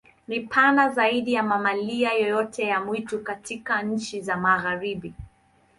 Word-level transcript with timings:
Ni 0.27 0.39
pana 0.39 0.89
zaidi 0.89 1.33
ya 1.33 1.43
mamalia 1.43 2.13
yoyote 2.13 2.63
ya 2.63 2.79
mwitu 2.85 3.19
katika 3.19 3.81
nchi 3.81 4.21
za 4.21 4.37
Magharibi. 4.37 5.13